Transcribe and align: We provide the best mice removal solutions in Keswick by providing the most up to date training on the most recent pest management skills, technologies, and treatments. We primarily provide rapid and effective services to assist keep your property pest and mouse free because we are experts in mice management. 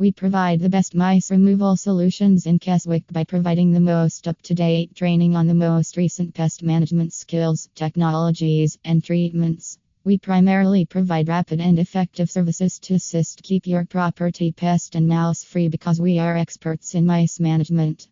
We 0.00 0.12
provide 0.12 0.60
the 0.60 0.68
best 0.68 0.94
mice 0.94 1.28
removal 1.28 1.74
solutions 1.74 2.46
in 2.46 2.60
Keswick 2.60 3.02
by 3.10 3.24
providing 3.24 3.72
the 3.72 3.80
most 3.80 4.28
up 4.28 4.40
to 4.42 4.54
date 4.54 4.94
training 4.94 5.34
on 5.34 5.48
the 5.48 5.54
most 5.54 5.96
recent 5.96 6.34
pest 6.34 6.62
management 6.62 7.12
skills, 7.12 7.68
technologies, 7.74 8.78
and 8.84 9.02
treatments. 9.02 9.76
We 10.04 10.16
primarily 10.16 10.84
provide 10.84 11.26
rapid 11.26 11.60
and 11.60 11.80
effective 11.80 12.30
services 12.30 12.78
to 12.80 12.94
assist 12.94 13.42
keep 13.42 13.66
your 13.66 13.84
property 13.84 14.52
pest 14.52 14.94
and 14.94 15.08
mouse 15.08 15.42
free 15.42 15.68
because 15.68 16.00
we 16.00 16.20
are 16.20 16.36
experts 16.36 16.94
in 16.94 17.04
mice 17.04 17.40
management. 17.40 18.08